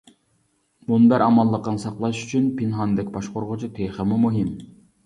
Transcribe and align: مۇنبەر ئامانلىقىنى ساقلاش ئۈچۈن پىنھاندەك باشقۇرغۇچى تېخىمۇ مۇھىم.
مۇنبەر 0.91 1.25
ئامانلىقىنى 1.25 1.83
ساقلاش 1.85 2.23
ئۈچۈن 2.25 2.49
پىنھاندەك 2.63 3.17
باشقۇرغۇچى 3.19 3.73
تېخىمۇ 3.79 4.21
مۇھىم. 4.27 4.55